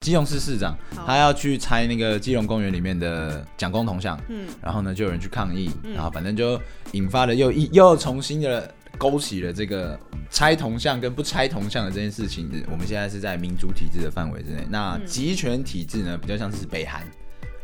[0.00, 0.74] 基隆市市长
[1.06, 6.58] 他要去拆那个基隆公园里面的蒋公铜像，嗯，然后呢就有人去抗议，然后反正就
[6.92, 10.00] 引发了又一又重新的勾起了这个
[10.30, 12.50] 拆铜像跟不拆铜像的这件事情。
[12.70, 17.06] 我们现在是在民主体制的范围之内，那集权体制呢比较像是北韩，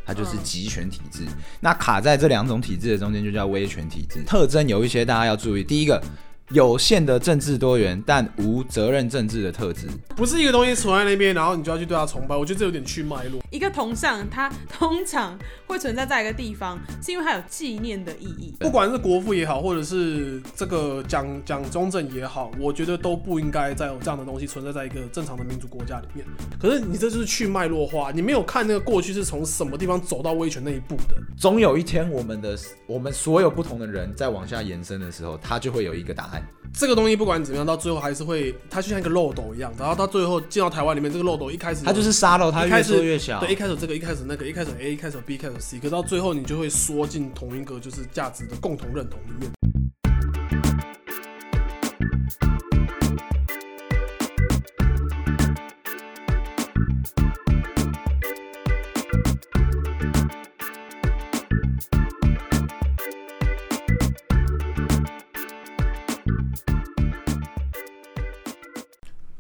[0.05, 1.23] 它就是集权体制。
[1.59, 4.23] 那卡在这两种体制的中间就叫威权体制。
[4.25, 6.03] 特征有一些大家要注意，第一个。
[6.51, 12.37] 有限的政治多元，但无责任政治的特质，不是一个东西存在那边，然后你就要去对它崇拜。
[12.37, 13.43] 我觉得这有点去脉络。
[13.51, 18.55] 一个铜像，它通常会存在在一个地方，是因为它有纪念的意义。
[18.61, 26.25] 不管是国父也好，或者是这个蒋蒋中正也好，我觉得都不应该再有这样的东西存在在一个正常的民主国家里面。
[26.61, 31.17] 可是你这就是去脉络化，你没有看那个过去是从什么地方走到威权那一步的。
[31.37, 32.57] 总有一天，我们的
[32.87, 36.36] 我们所有不同的人在往下延伸的时候，它就会有一个答案。
[36.73, 43.41] 这个东西不管怎么样，到最后还是会，它就像一个漏斗一样，然后到最后进到台湾里面，这个漏斗一开始它就是沙漏，它越缩越小。
[43.41, 49.56] 对，一开始这个，一开始那个，一开始 A，一开始 B，一开始 C，可到最后你就会缩进同一个就是价值的共同认同里面。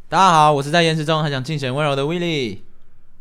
[0.08, 2.62] 大家好，我是在厌世中很想尽显温柔的威利。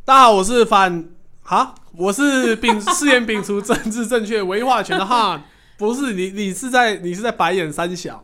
[0.05, 1.03] 大家好，我是反
[1.41, 5.45] 哈，我是摒 誓言摒除政治正确文化权的哈。
[5.79, 8.23] 不是你，你是在你是在白眼三小，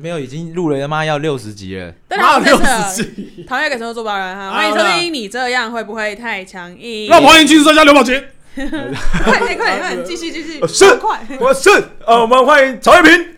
[0.00, 3.44] 没有已经录了他妈要六十集了，哪有六十集？
[3.48, 5.12] 讨厌给什么做不到人哈，欢迎收听。
[5.12, 7.08] 你这样会不会太强硬？
[7.08, 8.28] 让欢迎军事专家刘宝杰。
[8.54, 8.64] 快
[9.40, 11.68] 点快点，继续继续，是，快，我是，
[12.06, 13.34] 呃，我们欢迎曹一平。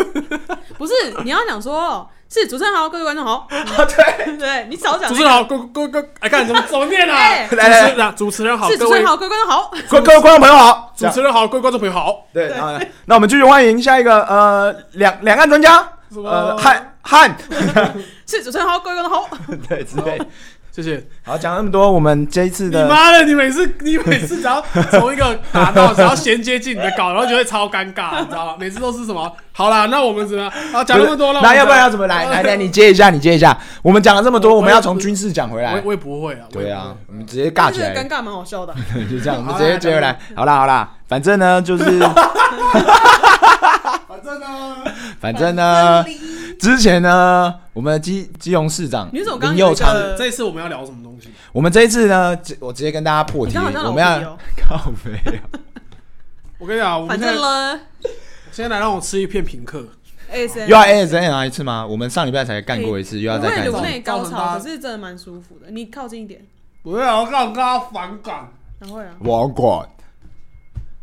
[0.78, 2.08] 不是，你要讲说。
[2.34, 3.46] 是主持人好，各位观众好。
[3.48, 5.08] 对 对，你少讲。
[5.08, 7.16] 主持人好，各各各，哎，看怎么怎么念啊？
[7.52, 12.26] 来来来，主持人好，是主持人好，各位观众好，各各位观众朋友好，主持人好，各位观众朋友好。
[12.32, 12.52] 对，
[13.04, 17.36] 那我们继续欢迎下一个呃两两岸专家，呃汉汉，
[18.26, 19.28] 是主持人好，各位观众好。
[19.68, 20.20] 对，之类。
[20.74, 21.00] 谢谢。
[21.22, 22.82] 好，讲那么多，我们这一次的。
[22.82, 23.22] 你妈的！
[23.24, 28.56] 你每次你每次只要从一个打到，只要衔接进你的稿，然后就会超尴尬， 你知道吗？
[28.58, 29.32] 每次都是什么？
[29.52, 30.52] 好啦，那我们怎么样？
[30.72, 32.24] 啊，讲那么多了，那要不然要怎么来？
[32.26, 33.56] 来来，你接一下，你接一下。
[33.82, 35.74] 我们讲了这么多，我们要从军事讲回来。
[35.74, 36.40] 我我也不会啊。
[36.50, 37.94] 对啊，我们直接尬起来。
[37.94, 38.74] 尴尬蛮好笑的。
[39.08, 40.18] 就这样，我们直接接回来。
[40.34, 41.84] 好啦好啦，反正呢就是。
[44.08, 44.46] 反正呢，
[45.20, 46.04] 反正呢，
[46.58, 51.28] 之前呢，我们基基隆市长林佑昌，这一次我们要聊什么东西？
[51.52, 55.12] 我们这一次呢，我直接跟大家破题，我们要靠飞。
[56.58, 57.80] 我跟你讲，反正呢，
[58.50, 59.86] 现在来让我吃一片品客，
[60.66, 61.86] 又要 A S N 拿一次吗？
[61.86, 63.80] 我们上礼拜才干过一次，又要再干一次。
[63.80, 65.70] 内高潮，可是真的蛮舒服的。
[65.70, 66.46] 你靠近一点，
[66.82, 68.48] 不要让他反感。
[68.80, 69.80] 哪会啊，我管。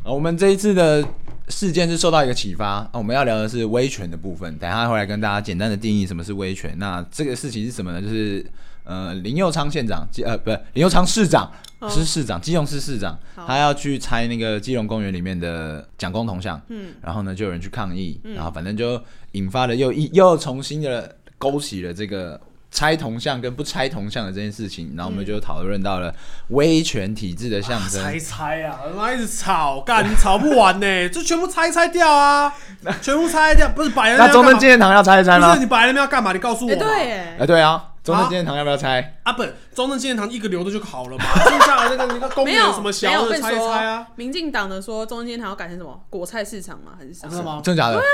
[0.03, 1.05] 啊，我们这一次的。
[1.51, 4.57] 事件是受到一个启发啊，我们要聊的是威权的部分。
[4.57, 6.73] 等下回来跟大家简单的定义什么是威权。
[6.79, 8.01] 那这个事情是什么呢？
[8.01, 8.43] 就是
[8.85, 11.51] 呃，林佑昌县长，呃，不是林佑昌市长，
[11.89, 18.99] 是市长，基隆市市长，他要去拆那个基隆公园里面的蒋公铜像，嗯，然后呢就有人去抗议，然后反正就
[19.33, 22.39] 引发了又一又重新的勾起了这个。
[22.71, 26.13] 拆铜像跟不拆铜像的这件事情，然后我们就讨论到了
[26.49, 28.01] 威权体制的象征。
[28.01, 32.53] 拆拆啊，他妈一直吵，干吵不完呢， 就全部拆拆掉啊，
[33.01, 35.49] 全部拆掉，不是摆那中正纪念堂要拆一拆吗？
[35.49, 36.31] 不是你摆那边要干嘛？
[36.31, 36.73] 你告诉我。
[36.73, 39.19] 对，哎，对啊，中正纪念堂要不要拆？
[39.23, 39.43] 啊，不，
[39.75, 44.07] 中正纪念堂一个留着就好了嘛，剩下的那个那个公园什么小的拆一拆啊。
[44.15, 46.93] 民进党的说中正纪念堂要改成什么果菜市场吗？
[46.97, 47.61] 还是什么？
[47.61, 47.95] 真的假的？
[47.95, 48.07] 对啊。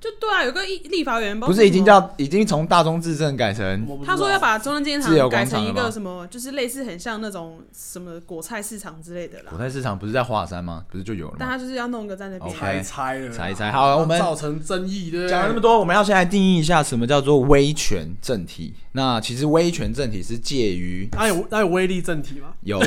[0.00, 9.50] 就对啊，有个立立法员不是已经叫已经从大中治政改成，他说要把中央纪念堂改成一个什么，就是类似很像那种什么果菜市场之类的啦。
[9.50, 10.84] 果菜市场不是在华山吗？
[10.90, 11.36] 不是就有了？
[11.38, 13.70] 但他就是要弄个在那边拆拆了，拆拆。
[13.70, 18.72] 好，我们造成争议的讲了那么多，我们要先来定义一下什么叫做威权政体。
[18.92, 22.54] 那其实威权政体是介于，那有那有威力政体吗？
[22.62, 22.78] 有，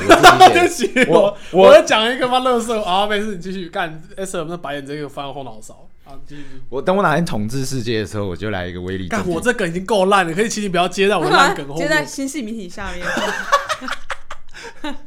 [1.08, 2.40] 我 我我讲一个吗？
[2.40, 4.02] 乐色啊，没事，你继续干。
[4.18, 5.88] S M 那白眼这个翻后脑勺。
[6.70, 9.08] 我等我哪天统治世界的时候，我就来一个威力。
[9.08, 11.88] 干，我这梗已经够烂了，可以请你不要接在我的烂梗 后面。
[11.88, 13.06] 接在新系媒体下面。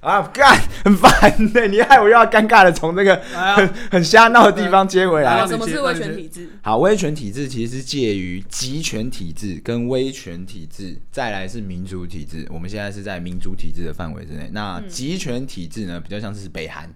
[0.00, 3.14] 啊，干，很烦的，你害我又要尴尬的从这个
[3.54, 5.46] 很很瞎闹的地方接回来。
[5.46, 6.48] 什么是威权体制？
[6.60, 12.44] 好，威权体制其实是介于集权体制跟威权体制，再来是民主体制。
[12.50, 14.50] 我们现在是在民主体制的范围之内。
[14.52, 16.92] 那集权体制呢，比较像是北韩。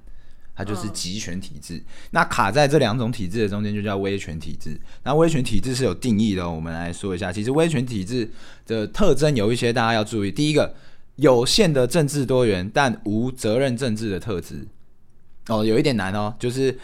[0.56, 1.80] 它就是集权体制。
[2.10, 4.80] 那卡在这两种体制的中间，就叫威权体制。
[5.04, 7.30] 那威权体制是有定义的，我们来说一下。
[7.30, 8.28] 其实威权体制
[8.66, 10.32] 的特征有一些大家要注意。
[10.32, 10.74] 第一个，
[11.16, 14.66] 有限的政治多元，但无责任政治的特质。
[15.48, 16.76] 哦，有一点难哦，就是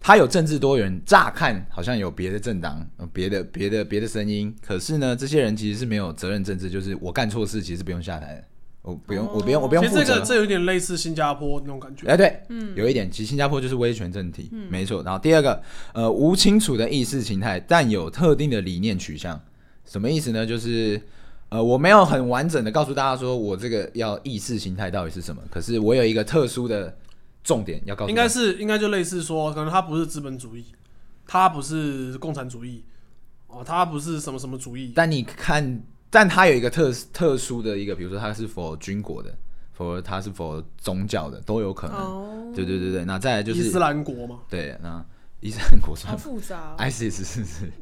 [0.00, 8.44] 它有政治多元，乍看好像有别的政党、别的、别的、别的声音，可是呢，这些人其实是没有责任政治，就是我干错事，其实不用下台的。
[8.82, 10.04] 我不用，我不用，我不用其实。
[10.04, 12.04] 这个这有点类似新加坡那种感觉。
[12.08, 15.04] 哎，对，嗯，有一点，其实新加坡就是威权政体，没错。
[15.04, 15.62] 然后第二个，
[15.94, 19.40] 呃，无清楚的意识形态，但有特定的理念取向，
[19.84, 20.44] 什么意思呢？
[20.44, 21.00] 就是
[21.48, 26.92] 呃，我没有很完整的告诉大家说我这个要意识形态到底是什么，可是我有一个特殊的
[27.44, 28.10] 重点要告诉。
[28.10, 30.64] 应该是应该就类似说，可能它不是资本主义，
[31.24, 32.82] 它不是共产主义，
[33.46, 34.90] 哦，它不是什么什么主义。
[34.92, 35.84] 但你看。
[36.12, 39.34] 但它有一个特特殊的一个，比如说它是否军国的，
[39.72, 42.52] 否它是否宗教的都有可能。
[42.54, 44.40] 对对对对，那再来就是伊斯兰国嘛。
[44.50, 45.02] 对，那
[45.40, 46.76] 伊斯兰国算复杂。
[46.78, 47.72] ISIS 是是，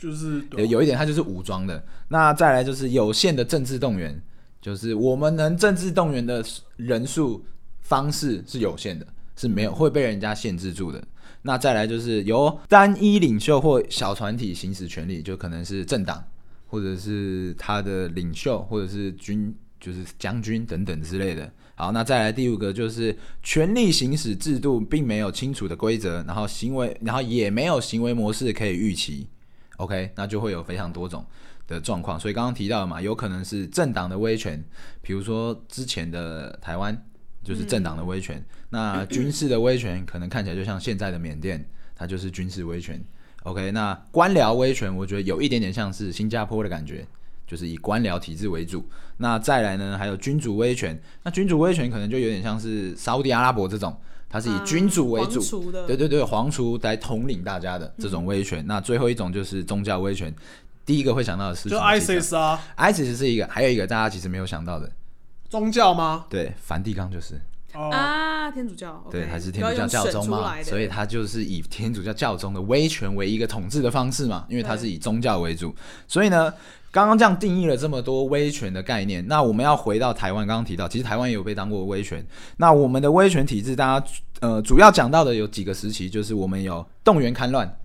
[0.00, 1.84] 就是有有一点，它就是武装的。
[2.06, 4.22] 那再来就是有限的政治动员，
[4.62, 6.44] 就是我们能政治动员的
[6.76, 7.44] 人数
[7.80, 9.04] 方式是有限的，
[9.34, 11.02] 是没有会被人家限制住的。
[11.42, 16.22] 那再来就是由单一领袖或小团体行使权力，就可能是政党。
[16.70, 21.52] 或者是他的领袖，或者是军，就是将军等等之类的。
[21.74, 29.26] 好，那再来第五个就是权力行使制度并没有清楚的规则，然后行为，然后也没有行为模式可以预期。
[29.78, 31.26] OK，那就会有非常多种
[31.66, 32.20] 的状况。
[32.20, 34.62] 所以刚刚提到嘛，有可能是政党的威权，
[35.02, 36.96] 比如说之前的台湾
[37.42, 38.44] 就是政党的威权。
[38.68, 43.02] 那军事的威权可能看起来就像现在的缅甸，它就是军事威权。
[43.44, 47.06] OK，那官僚威权，我觉得有一点点像是新加坡的感觉，
[47.46, 48.84] 就是以官僚体制为主。
[49.16, 51.00] 那再来呢，还有君主威权。
[51.22, 53.98] 那君主威权可能就有点像是沙地阿拉伯这种，
[54.28, 58.62] 它是以君主为主，对对对，皇储来统领大家的这种威权。
[58.66, 60.34] 那最后一种就是宗教威权。
[60.84, 64.90] 第一个会想到的是就 ISIS 啊，ISIS 是一个，还有一个大家其实没有想到的
[65.48, 66.26] 宗教吗？
[66.28, 67.40] 对，梵蒂冈就是。
[67.72, 75.74] 啊，天主教对，还是天主教教宗嘛，所以他就是以天主教教宗的威权为一个统治的方式嘛，因为他是以宗教为主，
[76.08, 76.52] 所以呢，
[76.90, 82.24] 刚刚这样定义了这么多威权的概念，那我们要回到台湾，刚刚提到，其实台湾也有被当过威权，
[82.56, 84.06] 那我们的威权体制，大家
[84.40, 87.76] 呃主要讲到的有几个时期，就是我们有动员戡乱。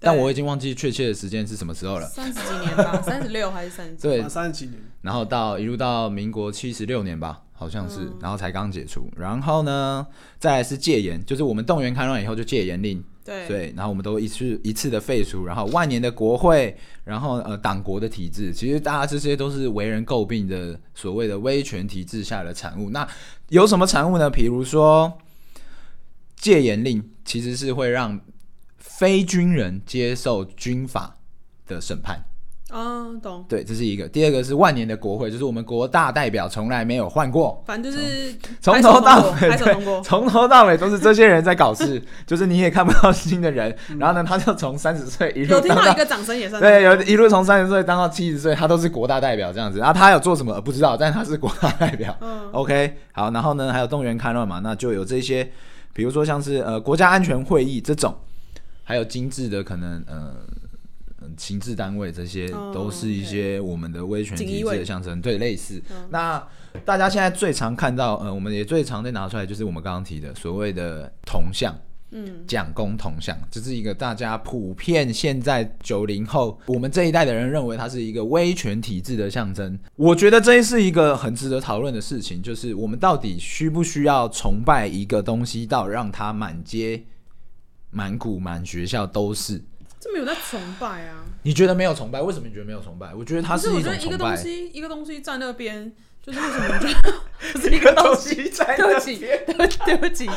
[0.00, 2.06] 但我已经忘记确切的时间是什么时候了。
[2.06, 3.96] 三十几年吧，三十六还是三十？
[4.02, 4.78] 对，三十几年。
[5.00, 9.10] 然后到一路到民国七十六年吧，好像是，然后才刚解除。
[9.16, 10.06] 然后呢，
[10.38, 13.02] 再来是戒严，就是我们动员戡乱以后就戒严令。
[13.24, 13.48] 对。
[13.48, 22.90] 对，然后我们都一次一次的废除，然后万年的国会，然后呃党国的体制，其实大家这些都是为人诟病的所谓的威权体制下的产物。
[22.90, 23.08] 那
[23.48, 24.28] 有什么产物呢？
[24.28, 25.10] 比如说
[26.36, 28.20] 戒严令，其实是会让。
[28.76, 31.16] 非军人接受军法
[31.66, 32.22] 的审判，
[32.70, 33.44] 啊，懂？
[33.48, 34.08] 对，这是一个。
[34.08, 43.76] 第二个是万年的国会，就是我们国大代表从来没有换过，反正就是从头到尾，对，从头到尾都是这些人在搞事， 就是你也看不到新的人。
[43.98, 49.78] 然后呢，他就从三十岁一路当到一个掌声也算对，有一路从三十岁当到七十岁，他都是国大代表这样子。
[49.78, 52.16] 然后他有做什么不知道，但是他是国大代表。
[52.20, 55.48] 嗯，OK，好，然后呢，还有动员戡乱嘛，那就有这些，
[55.92, 58.14] 比如说像是呃国家安全会议这种。
[58.86, 60.34] 还有精致的可能，呃，
[61.36, 65.82] 情治单位这些都是一些我们的威权体制的象征，对，类似。
[66.10, 66.42] 那
[66.84, 71.76] 大家现在最常看到，呃，我们也最常在拿出来，就是我们刚刚提的所谓的铜像，
[72.10, 79.78] 嗯，蒋公铜像，这是一个大家普遍现在九零后我们这一代的人认为它是一个威权体制的象征。
[79.96, 87.04] 我觉得这是一个很值得讨论的事情，就是我们到底需不需要崇拜一个东西到让它满街。
[87.96, 89.62] 满谷满学校都是，
[90.04, 91.24] 这没有在崇拜啊？
[91.44, 92.20] 你觉得没有崇拜？
[92.20, 93.14] 为什么你觉得没有崇拜？
[93.14, 94.04] 我觉得它是一种崇拜。
[94.04, 95.90] 一个东西，一个东西在那边，
[96.22, 97.14] 就是为什么你觉得
[97.58, 99.18] 是一个东西在那边？
[99.48, 100.30] 对不起，对不起，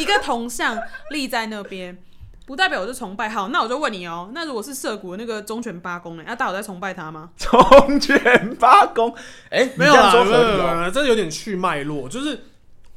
[0.00, 1.98] 一个铜像立在那边，
[2.46, 3.28] 不代表我是崇拜。
[3.28, 6.22] 好，那我就问你哦，那如果是涉谷那个忠犬八公呢？
[6.24, 7.30] 那大家有在崇拜他吗？
[7.36, 9.12] 忠犬八公？
[9.50, 12.44] 哎，没有啊，没有，这有点去脉络，就是。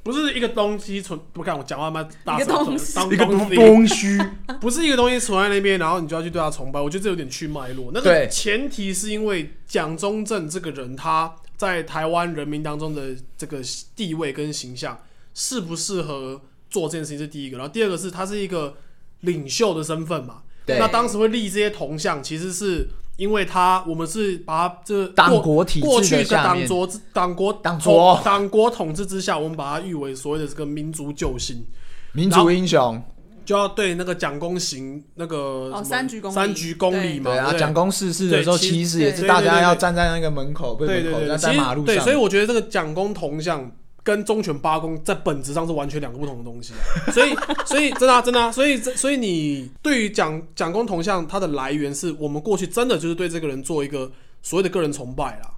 [0.07, 2.07] 不是一个东西存，不看我讲话吗？
[2.37, 4.17] 一个东西，一个东西，
[4.61, 6.79] 不是一个东西存在那边，然后你就要去对他崇拜。
[6.79, 7.91] 我觉得这有点去脉络。
[7.93, 13.59] 那个前提是因为蒋中正这个人他在台湾人民当中的这个
[13.93, 14.97] 地位跟形象
[15.33, 18.77] 适不适合做这件事情是第一个，然后第二个是他是一个
[19.19, 20.43] 领袖的身份嘛。
[20.67, 22.87] 那当时会立这些铜像，其实是。
[23.17, 31.65] 因为他，我们是把它这党国体过去的党国党国党国党国统治之下，我们把它誉为所谓的这个民族救星。
[32.13, 33.01] 民族英雄，
[33.45, 35.37] 就要对那个蒋公行那个
[35.73, 39.77] 哦三鞠躬礼三鞠躬礼嘛，对啊，不蒋公逝世的时候，对其其实也是对大家要对对。
[39.77, 41.95] 对站在那个门口，不是门口，对对对，要其实在马路上。
[41.95, 43.71] 对，所以我觉得这个蒋公铜像
[44.07, 46.79] 跟忠犬八公在本质上是完全两个不同的东西啊、
[47.11, 47.35] 所以
[47.65, 54.09] 所以真的啊、真的啊、所以所以你对于蒋蒋公铜像它的来源是我们过去真的就是对这个人做一个
[54.41, 55.51] 所谓的个人崇拜啦。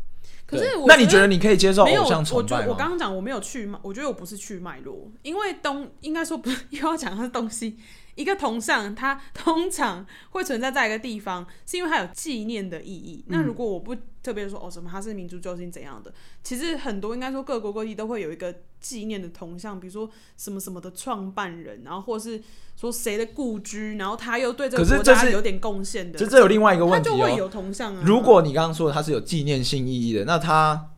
[0.47, 7.77] 可是我那你觉得你可以接受没有，偶像我崇拜得我刚刚讲我没有去脉，我觉得我不是去脉络，因为东应该说不是 又要讲它的东西，
[8.15, 13.23] 一个铜像它通常会存在在一个地方，是因为它有纪念的意义。
[13.27, 22.41] 那如果我不特别说哦什么他是民族救星怎样的，其实很多应该说各国各地都会有一个纪念的铜像，比如说什么什么的创办人，然后或是
[22.75, 27.11] 说谁的故居，然后他又对这个国家有点贡献的，这这有另外一个他问题哦。
[27.11, 28.03] 就会有铜像啊。
[28.05, 30.91] 如果你刚刚说的它是有纪念性意义的，那它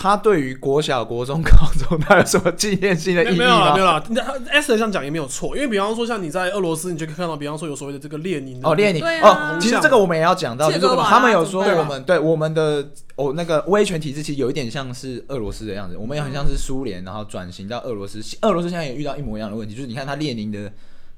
[0.00, 3.92] 它对于国小、国中、高中他有什么纪念性的意义没有啦，没有吗？
[3.94, 4.04] 啦。
[4.10, 18.20] 那 S 这样讲也没有错，因为比方说像你在俄罗斯，你就可以看到，比方说有所谓的这个列宁哦，列宁啊哦，其实这个我们也要讲到，就是他们有说我们对我们的哦那个威权体制其实有一点像是俄罗斯的样子，我们也很像是苏联，然后转型到俄罗斯。
[18.42, 20.70] 俄罗斯现在也遇到一模一样的问题，就是你看他列宁的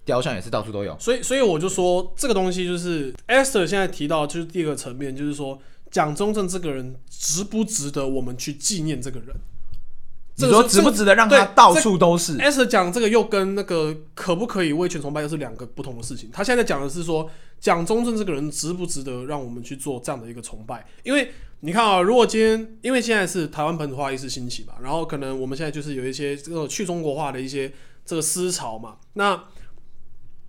[0.06, 0.96] 雕像也是到处都有。
[0.98, 5.58] 所以，所以我就说这个东西就是 Esther 现在提到，就是第二个层面，就是说
[5.90, 9.34] 蒋中正这个人值不值得我们去纪念这个人？
[10.36, 16.30] 你说值不值得让他到处都是？Esther 讲这个又跟那个可不可以威权崇拜又是两个不同的事情。
[16.32, 17.28] 他现在讲的是说
[17.58, 20.86] 蒋中正这个人值不值得让我们去做这样的一个崇拜？
[21.02, 21.30] 因为
[21.60, 27.70] 你看啊，如果今天因为现在是台湾本土化意识兴起嘛，然后可能我们现在就是有一些这个去中国化的一些
[28.06, 29.44] 这个思潮嘛，那。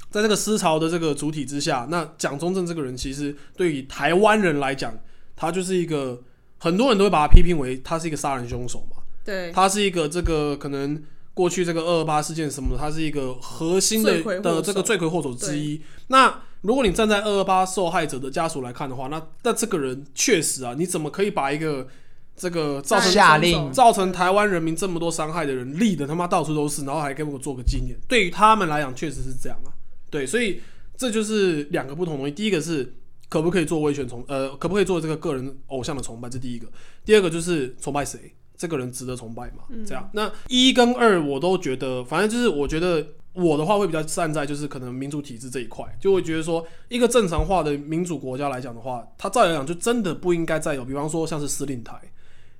[0.09, 4.93] 在这个思潮的这个主体之下，那蒋中正这个人其实对于台湾人来讲，
[5.35, 6.21] 他就是一个
[6.57, 9.01] 很多人都会把他批评为他是一个杀人凶手嘛。
[9.23, 11.01] 对他是一个这个可能
[11.33, 15.81] 过去这个二二八事件什么的，他是一个核心的罪魁祸首的这个罪魁祸首之一。
[16.07, 21.87] 那如果你站在二二八受害者的家属来看的话，那那这个人确实啊，你怎么可以把一个
[22.35, 27.95] 这个造成下令造成台湾人民这么多伤害的人立的他妈到处都是，然后还给我做个纪念？
[28.07, 29.69] 对于他们来讲，确实是这样啊。
[30.09, 30.61] 对，所以
[30.97, 32.31] 这就是两个不同的东西。
[32.33, 32.93] 第一个是
[33.31, 36.67] 可不可以做威权崇，呃，可不可以做这个个人偶像的崇拜，这第一个。
[37.05, 39.63] 第二个就是崇拜谁，这个人值得崇拜嘛？
[39.87, 40.09] 这样。
[40.11, 51.97] 那一跟二我都觉得，反正就是我觉得我的话会比较站在就是可能民主体制这一块，就会觉得说一个正常化的民主国家来讲的话，它照理来讲就真的不应该再有，比方说像是司令台，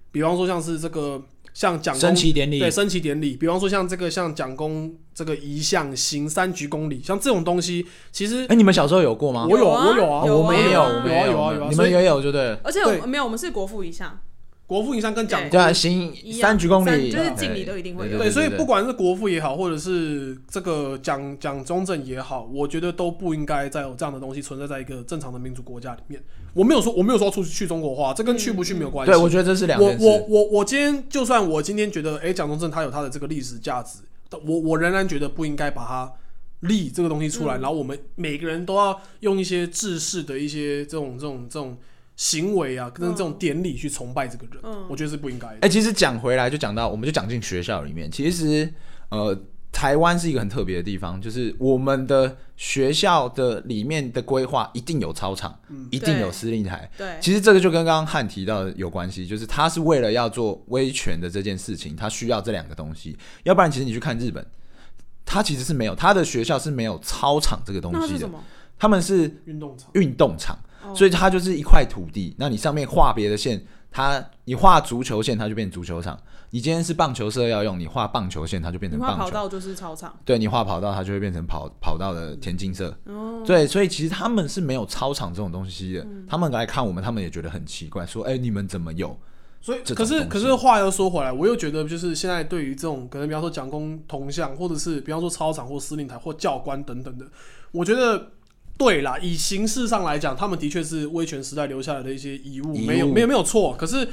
[0.10, 1.22] 比方说像是这个
[1.53, 9.46] 像蒋公升旗典礼对升旗典礼，比方说像这个像蒋公这个遗像行三鞠躬礼，像这种东西，其实哎，你们小时候有过吗？
[9.50, 12.60] 我有我有啊，我们也有啊我们也有啊有啊有啊你们也有，就对了。
[12.63, 14.20] 而且我没有，我们是国父遗像，
[14.72, 26.24] 国父遗像跟蒋对啊，行一样三鞠躬礼，就是敬礼都一定会有对，所以不管是国父也好，或者是这个蒋蒋中正也好，我觉得都不应该再有这样的东西存在在一个正常的民主国家里面。
[26.54, 29.12] 我没有说我没有说出去中国化，这跟去不去没有关系。
[29.12, 29.94] 对，我觉得这是两我。
[30.00, 34.00] 我我我今天就算我今天觉得，哎、蒋中正他有他的这个历史价值，
[34.48, 36.10] 我我仍然觉得不应该把它
[36.62, 41.78] 立这个东西出来，然后我们每个人都要用一些制式的一些这种这种这种
[42.22, 44.86] 行为啊，跟这种典礼去崇拜这个人，嗯。
[44.88, 45.58] 我觉得是不应该的。
[45.62, 48.12] 哎、其实讲回来就讲到，我们就讲进学校里面。
[48.12, 48.72] 其实，
[49.10, 49.36] 呃，
[49.72, 55.58] 台湾是一个很特别的地方，就是我们的学校的里面的规划一定有操场，
[55.90, 56.88] 一定有对司令台。
[56.96, 64.46] 对，其实这个就跟刚刚汉提到的有关系，就是他是为了要做威权的这件事情，他需要这两个东西，要不然其实你去看日本，
[65.25, 68.06] 他其实是没有他的学校是没有操场这个东西的。
[68.06, 68.44] 那是什，么？
[68.78, 72.36] 他们是运动场，运动场，哦所以它就是一块土地。
[72.38, 76.16] 那你上面画别的线，它你画足球线，它就变足球场；
[76.50, 79.18] 你今天是棒球社要用，你画棒球线，它就变成棒球。
[79.18, 82.96] 跑道就是操场，对你画跑道，它就会变成跑跑道的田径社。
[83.06, 86.04] 哦，对，所以其实他们是没有操场这种东西的。
[86.04, 89.18] 嗯他们来看我们，他们也觉得很奇怪，说：“哎、你们怎么有
[89.64, 97.26] 所以可是可是话又说回来，我又觉得就是现在对于这种可能，比方说蒋公铜像，或者是比方说操场或司令台或教官等等的，
[97.72, 98.32] 我觉得
[98.84, 103.76] 对啦，以形式上来讲，他们的确是威权时代留下来的一些遗物，没有没有没有错。
[103.78, 104.08] 可是，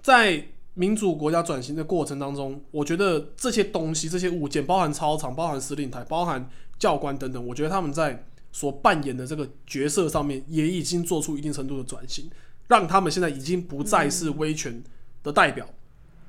[0.00, 0.42] 在
[0.72, 12.30] 民主国家转型的过程当中，我觉得这些东西、这些物件，包含操场、包含司令台、包含教官等等，我觉得他们在所扮演的这个角色上面，也已经做出一定程度的转型，
[12.68, 14.82] 让他们现在已经不再是威权
[15.22, 15.68] 的代表。？”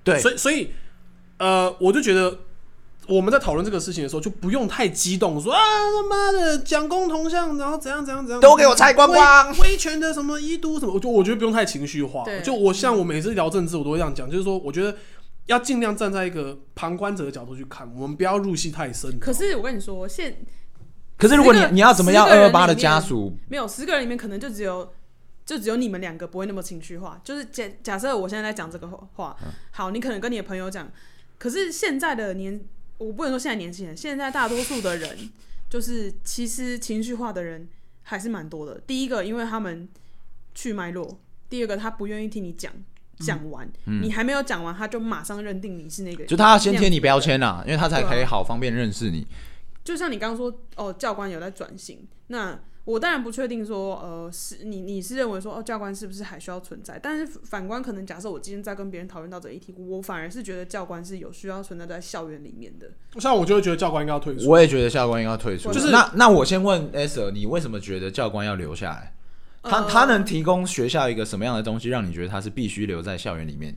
[0.03, 0.71] 对，所以所以
[1.37, 2.37] 呃，我就觉得
[3.07, 12.23] 我们在讨论这个事情的时候，就不用太激动，说啊他妈的蒋公铜像，然后怎样怎样怎样，都给我拆光光威威权的什么一都什么，我就我觉得不用太情绪化。
[12.43, 14.95] 就我像我每次聊政治，我都会这样讲，就是说，我觉得
[15.45, 19.17] 要尽量站在一个旁观者的角度去看，我们不要入戏太深。
[19.19, 20.45] 可是我跟你说，现
[21.17, 24.93] 可是如果你你要怎么样二二八的家属，没有十个人里面可能就只有
[25.45, 27.19] 就只有你们两个不会那么情绪化。
[27.23, 29.35] 就是假假设我现在在讲这个话，
[29.71, 30.91] 好，你可能跟你的朋友讲，
[31.39, 32.61] 可是现在的年，
[32.97, 35.29] 我不能说现在年轻人，现在大多数的人
[35.69, 37.67] 就是其实情绪化的人
[38.03, 38.79] 还是蛮多的。
[38.87, 39.87] 第一个，因为他们
[40.55, 41.17] 去脉络；
[41.49, 42.71] 第二个，他不愿意听你讲。
[43.19, 49.25] 讲完，你还没有讲完，他就马上认定你是那个，就他要先贴你标签啊，因为他才可以好方便认识你。
[49.83, 56.97] 就像你刚刚说，哦，教官有在转型，那我当然不确定说，呃，是你你是认为说，哦，教官是不是还需要存在？
[56.97, 62.89] 但是反观，可能假设我今天在跟别人讨论到这一题，我反而是觉得教官是有需要存在在校园里面的。
[63.19, 64.49] 像我就会觉得教官应该要退出。
[64.49, 65.69] 我也觉得教官应该退出。
[65.73, 69.13] 就是那那我先问 S，尔你为什么觉得教官要留下来？
[69.63, 73.75] 他呃他能提供学校一个什么样的东西，让你觉得他是必须留在校园里面？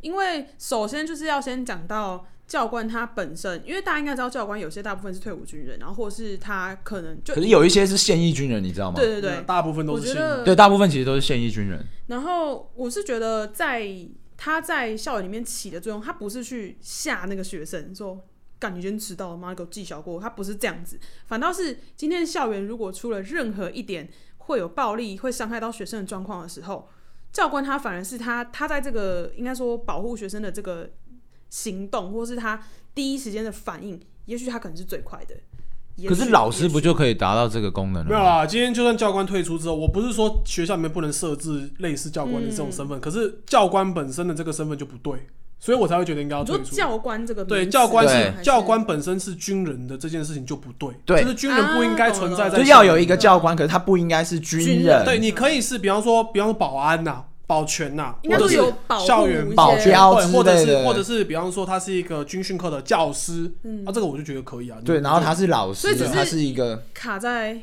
[0.00, 8.96] 因为首先就是要先讲到教官他本身，因为大家应该知道，教官有些大部分是退伍军人，然后或是他可能就可是有一些是现役军人，你知道吗？
[8.96, 11.84] 对对对，大部分都是现役对，大部分其实都是现役军人。
[12.06, 13.88] 然后我是觉得在
[14.36, 18.24] 他在校园里面起的作用，他不是去吓那个学生说。
[18.58, 20.18] 干，你今天迟到了，妈给我记小过。
[20.18, 26.88] 他不是这样子，反倒是今天校园如果出了任何一点会有暴力、会伤害到学生的状况的时候，
[27.30, 30.90] 教官他反而是他，他在这个应该说保护学生的这个
[31.50, 32.60] 行动，或是他
[32.94, 35.34] 第一时间的反应，也许他可能是最快的。
[36.06, 38.04] 可是老师不就可以达到这个功能？
[38.06, 45.26] 没有啊，今天就算教官退出之后，我不是说学校里面不能设置类似教官的这种身份，可是教官本身的这个身份就不对，
[45.58, 46.44] 所以我才会觉得应该要。
[46.44, 55.02] 教官这个对，教官是教官本身是军人的这件事情就不对，对就是军人不应该存在在就要有一个教官，可是他不应该是军人。
[55.02, 63.52] 对，你可以是比方说，比方说保安呐、保全呐、应该说或者是有保校园保镖对，或者是或者是比方说他是一个军训课的教师，
[63.84, 64.78] 啊，这个我就觉得可以啊。
[64.84, 67.60] 对，然后他是老师所以只，是他是一个卡在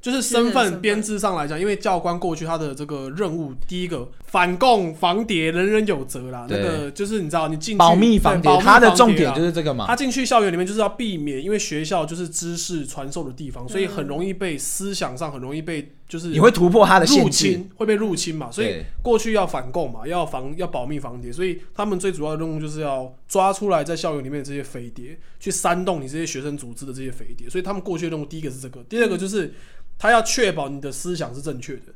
[0.00, 6.46] 就是身份份编制上来讲，因为教官过去他的这个任务，第一个反共防谍，人人有责啦。
[6.48, 9.96] 那个就是你知道，你进去保密防谍，他的重点就是这个嘛他。
[9.96, 18.84] 进去校园里面就是要避免，因为学校就是知识传授的地方，所以很容易被思想上很容易被就是你会突破他的限入制，侵，会被入侵嘛，所以对。
[19.02, 29.54] 过去要反共嘛，要防要保密防谍，所以他们最主要的任务就是要抓出来在校园里面的这些飞谍，去煽动你这些学生组织的这些飞谍，所以他们过去的任务第一个是这个，第二个就是
[29.98, 31.92] 他要确保你的思想是正确的，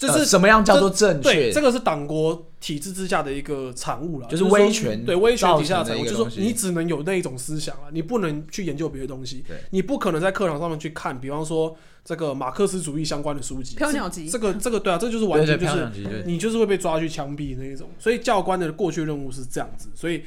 [0.00, 1.60] 这呃是什么样叫做正对，确这？
[1.60, 16.24] 个是党国体制之下的一个产物了，就是威权对威权底下的产物，就是说你只能有那一种思想啊，你不能去研究别的东西对，你不可能在课堂上面去看，比方说这个马克思主义相关的书籍，飘鸟集这个这个对啊，这就是完全就是。
[16.24, 17.86] 你就是会被抓去枪毙那一种。
[17.98, 20.24] 所以教官的过去任务是这样子，所以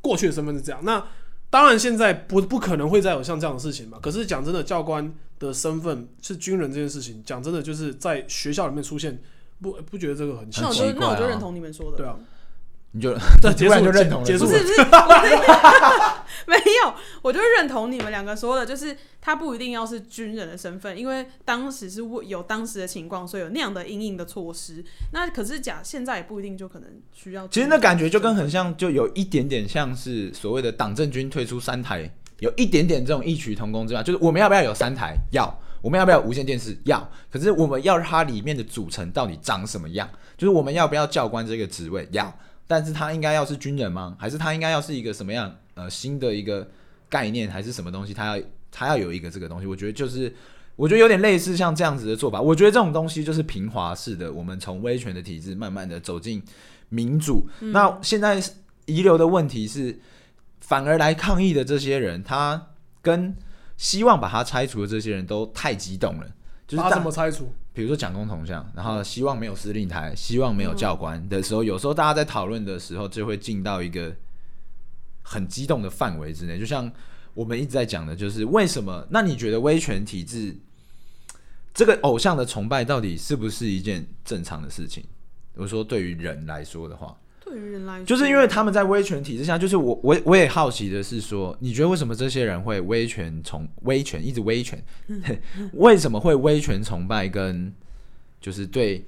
[0.00, 0.80] 过去的身份是这样。
[0.82, 1.00] 那
[1.50, 3.98] 当然现在不不可能会再有像这样的事情嘛。
[4.00, 9.20] 可是讲真的，教官的身份是军人这件事情，讲真的就是在学校里面出现，
[9.60, 10.94] 不不觉得这个很奇那我怪？
[10.94, 12.16] 那我就认同你们说的，对啊，
[12.92, 24.84] 你就这突然就认同了，结束不是不是，我 没有，我就认同你们两个说的，就是他不一定要是军人的身份，因为当时是为有当时的情况，所以有那样的应应的措施。
[25.12, 27.46] 那可是假现在也不一定就可能需要。
[27.46, 34.02] 其实那感觉就跟很像，就有一点点像是所谓的党政军退出三台，有一点点这种异曲同工之妙。
[34.02, 35.14] 就是我们要不要有三台？
[35.30, 35.56] 要。
[35.82, 36.76] 我们要不要无线电视？
[36.84, 37.08] 要。
[37.30, 40.06] 可是我们要它里面的组成到底长什么样？
[40.36, 42.06] 就是我们要不要教官这个职位？
[42.10, 42.36] 要。
[42.70, 44.14] 但是他应该要是军人吗？
[44.16, 46.64] 还是他应该要是一个什么样呃新的一个
[47.08, 48.14] 概念，还是什么东西？
[48.14, 50.32] 他要他要有一个这个东西，我觉得就是
[50.76, 52.40] 我觉得有点类似像这样子的做法。
[52.40, 56.40] 我觉得这种东西就是平滑式的，我们从威权的体制慢慢的走进
[56.90, 57.44] 民主。
[57.58, 58.40] 那现在
[58.86, 59.98] 遗留的问题是，
[60.60, 62.68] 反而来抗议的这些人，他
[63.02, 63.34] 跟
[63.76, 66.26] 希望把他拆除的这些人都太激动了，
[66.68, 67.52] 就是他怎么拆除？
[67.72, 74.14] 比如说蒋公同像，然后希望没有司令台，希望没有教官的时候，有时候大家在讨论的时候，就会进到一个
[75.22, 76.58] 很激动的范围之内。
[76.58, 76.90] 就像
[77.34, 79.06] 我们一直在讲的，就是为什么？
[79.10, 80.56] 那你觉得威权体制
[81.72, 85.04] 这个偶像的崇拜到底是不是一件正常的事情？
[85.54, 87.16] 我说对于人来说的话，
[87.50, 94.82] 对于人来说，就是因为他们在威权体制下，就是我我我也好奇的是说，你觉得为什么这些人会威权崇威权一直威权？
[95.74, 97.72] 为什么会威权崇拜跟
[98.40, 99.04] 就是对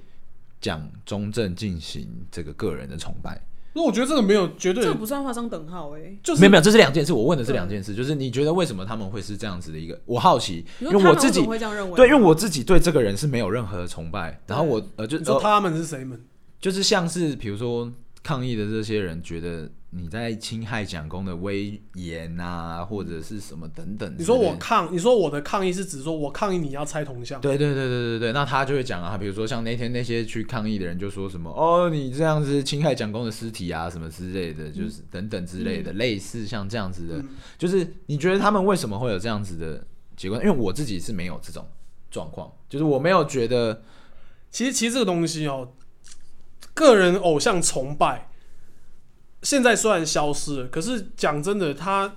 [0.59, 3.41] 蒋中正进行这个个人的崇拜？
[3.75, 7.11] 那我觉得这个没有绝对这个，不算画上等号哎、就是没有没有，这是两件事。
[7.11, 9.99] 我问的是两件事，就是你觉得为什么他们会是这样子的一个？
[10.05, 11.95] 我好奇，因为我自己会这样认为？
[11.95, 16.21] 对，因为我自己对这个人是没有任何的崇拜，然后我呃就他们是谁们？
[16.61, 17.91] 就是像是比如说
[18.23, 24.15] 抗议的这些人觉得你在侵害蒋公的威严啊，或者是什么等等。
[24.17, 37.23] 你说我抗，你说我的抗议是指说我抗议你要拆铜像，对对对对对对，那他就会讲啊，比如说像那天那些去抗议的人就说什么哦，你这样子侵害蒋公的尸体啊，什么之类的，就是等等之类的，类似像这样子的，
[37.57, 40.37] 就是你觉得他们为什么会有这样子的结果？
[40.39, 41.67] 因为我自己是没有这种
[42.09, 43.83] 状况，就是我没有觉得，
[44.49, 45.73] 其实其实这个东西哦，
[46.73, 48.29] 个人偶像崇拜，
[49.41, 52.13] 现在虽然消失了，可是讲真的，他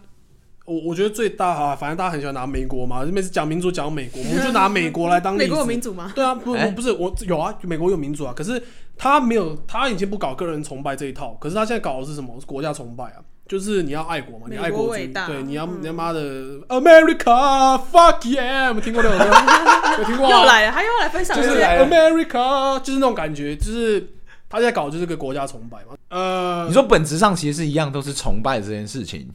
[0.64, 5.50] 我我觉得最大啊，反正大家很喜欢拿美国嘛，每次讲民主讲美国，我们就拿美国来当 例美子。
[5.50, 6.12] 国有民主吗？
[6.14, 8.60] 对啊，不哎不是我有啊，美国有民主啊，可是
[8.96, 12.36] 他没有，他已经不搞个人崇拜这一套，可是他现在搞的是什么？
[12.46, 16.20] 国家崇拜啊，就是你要爱国嘛，你爱国主义，伟大对，你要嗯你他妈的
[16.68, 19.24] America fuck yeah，有没有听过这首歌？
[19.98, 20.30] 有听过啊？
[20.32, 24.14] 又来了，他又要来分享就是这个 America，就是那种感觉，就是
[24.48, 25.96] 他在搞就是个国家崇拜嘛。
[26.08, 29.28] 呃，你说本质上其实是一样，都是崇拜这件事情。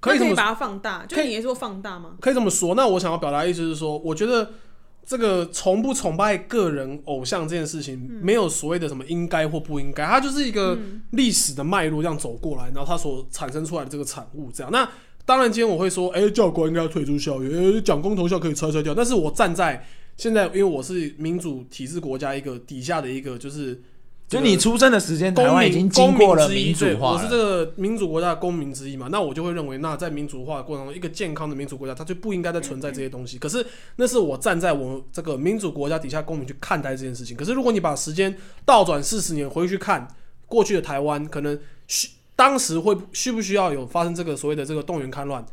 [0.00, 2.16] 可以这么那可以把它放大，就你也说放大吗？
[2.20, 2.74] 可以这么说。
[2.74, 4.50] 那我想要表达的意思是说，我觉得
[5.06, 10.76] 这个崇不崇拜个人偶像这件事情，没有所谓的什么应该或不应该，它就是一个
[11.10, 14.72] 历史的脉络这样走过来，然后它所产生出来的这个产物这样。
[14.72, 14.88] 那
[15.24, 18.92] 当然，今天我会说，哎、教官应该要退出校园，哎、讲公投校可以拆拆掉。
[18.92, 23.80] 但是我站在现在，因为我是民主体制国家一个底下的一个就是。
[24.32, 27.36] 就你出生的时间，台湾已经民经过了民主化对我是这。
[27.36, 33.38] 个民主国家的公民之一嘛，那我就会认为，那在民主化的过程中，一个健康的民主国家，它就不应该再存在这些东西。
[33.38, 33.64] 可是
[33.96, 37.36] 那是我站在我这个民主国家底下公民去看待这件事情。
[37.36, 40.08] 可是如果你把时间倒转四十年回去看
[40.46, 45.44] 过去的台湾，可能需当时会需不需要有发生这个所谓的这个动员戡乱？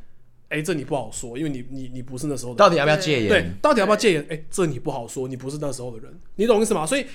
[0.50, 4.26] 哎、这你不好说，因为你你你不是那时候的人到底要不要戒严对？，到底要不要戒严？
[4.30, 6.88] 哎、这你不好说，你不是那时候的人，你懂意思吗？
[6.88, 7.06] 所以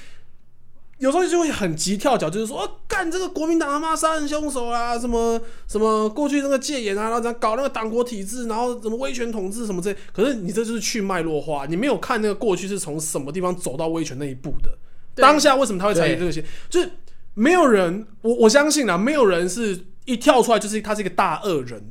[0.99, 9.99] 有时候就会很急跳脚，就是说，哦，干这个国民党他妈杀人凶手啊，什么什么过去那个戒严啊，然后这样搞那个党国体制，然后什么威权统治什么之类。
[10.13, 14.71] 可是你这就是去脉络化，你没有看那个过去是从什么地方走到威权那一步的。
[15.17, 16.45] 当下为什么他会采取这个些？
[16.69, 16.91] 就是
[17.35, 21.91] 没有人，我我相信啊，没有人是一跳出来就是他是一个大恶人，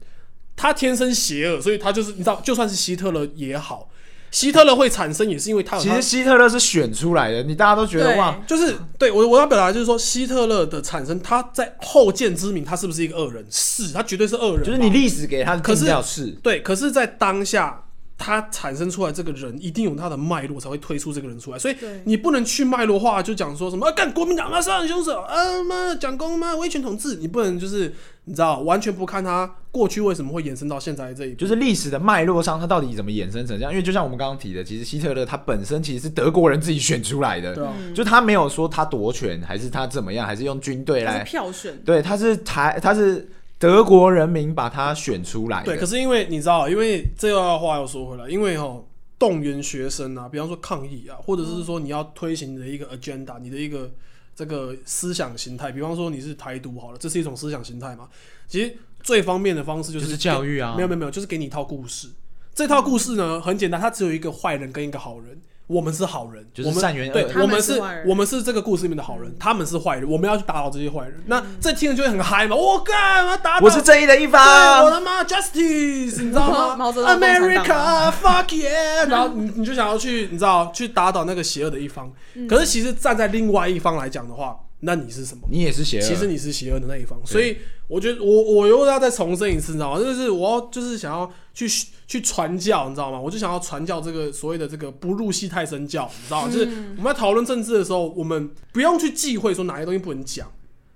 [0.55, 3.89] 他天生邪恶，所以他就是你知道，就算是希特勒也好，
[4.33, 13.45] 希特勒会产生也是因为他有他其实希特勒是选出来的，你大家都觉得哇，就是对我我要表达就是说，希特勒的产生，他在后见之明，他是不是一个恶人？
[13.51, 14.65] 是，他绝对是恶人。
[14.65, 17.82] 就是你历史给他的可是定调是，对，可是，在当下，
[18.17, 27.93] 他产生出来这个人，一定有他的脉络才会推出这个人出来，所以你不能去脉络化，就讲说什么啊干、国民党啊杀人凶手啊妈蒋公妈威权统治，你不能就是
[28.25, 31.33] 你知道完全不看他过去为什么会延伸到现在这一。
[31.33, 33.71] 就是历史的脉络上，他到底怎么衍生成这样？
[33.71, 37.55] 因为就像我们刚刚提的，其实希特勒他本身其实是德国人自己选出来的，
[37.93, 43.27] 就他没有说他夺权，还是他怎么样，还是用军队来，票选，对，他是台，他是
[43.59, 48.83] 德国人民把他选出来，对，可是因为你知道，因为这又要话又说回来，因为哈
[49.17, 53.89] 动员学生啊，比方说抗议啊，或者是说你要推行你的一个 agenda，你的一个
[54.35, 58.09] 这个思想形态，比方说你是台独好了，这是一种思想形态嘛。
[58.47, 62.09] 其实最方便的方式就就是是教育啊没有没有没有，就是给你一套故事。
[62.53, 65.41] 这套故事呢很简单，它只有一个坏人跟一个好人。
[65.67, 71.23] 我们是好人，就是我们善缘对，我们是我们是这个故事里面的好人，他们是坏人，我们要去打倒这些坏人。
[71.27, 72.55] 那嗯这听着就会很嗨嘛！
[72.55, 82.11] 我干，我打倒我是正义的一方，我，他妈 justice，你知道吗 毛泽东共产党？America fuck yeah，然后你你就想要去，你知道去打倒那个邪恶的一方。
[82.49, 85.47] 可是其实站在另外一方来讲的话，那你是什么？
[85.49, 89.99] 你也是邪恶，其实你是邪恶的那一方，所以我觉得我我又要再重申一次，你知道吗？
[89.99, 91.65] 就是我要就是想要去
[92.13, 93.19] 去传教，你知道吗？
[93.19, 96.51] 我就想要传教这个所谓的这个不入戏太深教，你知道吗？
[96.51, 100.47] 就是我们在讨论政治的时候，我们不用去忌讳说哪些东西不能讲。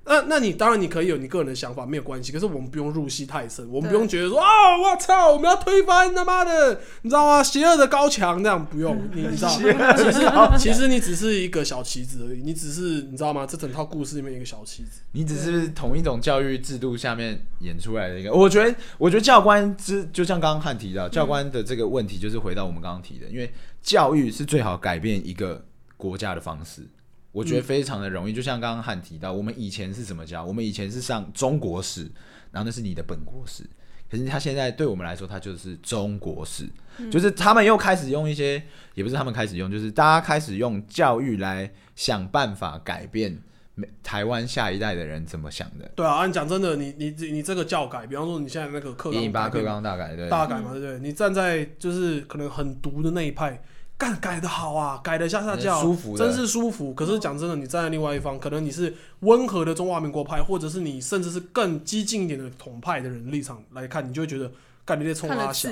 [0.08, 2.32] 那那你当然你可以有你个人的想法，没有关系。
[2.32, 4.46] 可是我们不用入戏太深，我们不用觉得说啊，
[4.78, 7.44] 我操，我们要推翻他妈的，你知道吗？
[7.44, 9.50] 邪恶的高墙这样不用，你你知道？
[9.98, 13.46] 其实其实你只是一个小棋子而已，你只是你知道吗？
[13.46, 15.02] 这整套故事里面一个小棋子。
[15.12, 25.66] 你只是同一种教育制度下面演出来的一个，我觉得，我觉得教官之就像刚刚汉提到，教官的这个问题就是回到我们刚刚提的，因为教育是最好改变一个
[25.98, 26.88] 国家的方式。
[27.38, 30.44] 我觉得非常的容易，就像刚刚汉提到，我们以前是怎么教？
[30.44, 32.10] 我们以前是上中国史，
[32.52, 33.64] 然后那是你的本国史，
[34.10, 36.68] 可是他现在对我们来说，他就是中国史，
[37.12, 38.64] 就是他们又开始用一些，
[38.96, 43.38] 也不是他们开始用，就是大家开始用教育来想办法改变
[44.02, 45.88] 台湾下一代的人怎么想的。
[45.96, 51.00] 对啊，按讲真的，你你你这个教改，比方说你现在那个课纲一八课改变纲大改对，大改嘛，对不对？
[51.00, 53.62] 你站在就是可能很毒的那一派，
[53.98, 56.94] 干改的好啊，改的下下叫，舒服真是舒服。
[56.94, 64.52] 可是讲真的，你站在另外一方，可能你是温和的中华民国派，或者是你甚至是更激进一点的统派的人立场来看，你就会觉得
[64.86, 65.70] 干你在冲看他小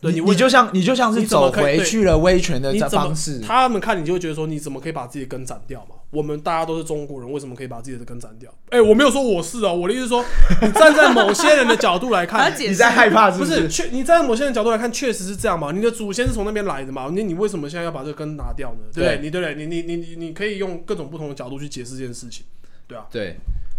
[0.00, 5.96] 对你你就像你就像是你走回去了威权的方式，他们看你就会觉得说，你怎么可以把自己根斩掉嘛？
[6.14, 8.48] 我们大家都是中国人，为什么可以把自己的根斩掉？
[8.70, 10.24] 哎、我没有说我是啊，我的意思是说，
[10.62, 13.68] 你站在某些人的角度来看，你在害怕是不是是？
[13.68, 15.72] 确你站在某些人角度来看，确实是这样嘛？
[15.72, 17.10] 你的祖先是从那边来的嘛？
[17.12, 18.78] 你你为什么现在要把这个根拿掉呢？
[18.92, 19.18] 对不对？
[19.20, 19.54] 你对不对？
[19.54, 22.46] 你你你你你可以用各种不同的角度去解释这件事情，
[22.86, 23.04] 对啊。
[23.10, 23.34] 对，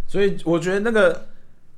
[0.08, 1.28] 所以我觉得那个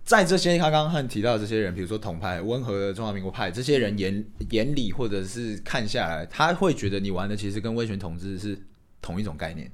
[0.04, 8.58] 在这些他刚刚和提到的这些人，比如说统派、温和的中华民国派，这些人眼眼里或者是看下来，他会觉得你玩的其实跟威权统治是
[9.02, 9.70] 同一种概念。